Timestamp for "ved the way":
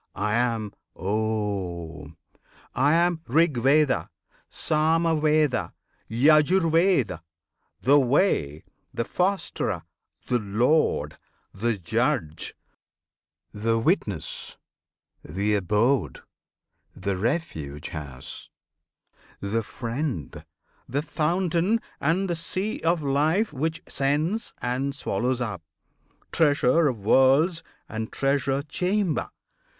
6.71-8.63